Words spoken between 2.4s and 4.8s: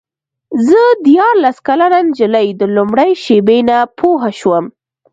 د لومړۍ شېبې نه پوه شوم.